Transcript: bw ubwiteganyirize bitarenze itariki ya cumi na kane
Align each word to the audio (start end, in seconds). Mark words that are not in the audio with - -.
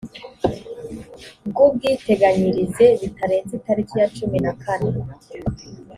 bw 1.47 1.57
ubwiteganyirize 1.65 2.85
bitarenze 3.01 3.51
itariki 3.59 3.93
ya 4.01 4.07
cumi 4.15 4.37
na 4.45 4.53
kane 4.63 4.91